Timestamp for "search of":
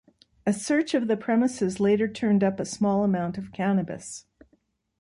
0.51-1.07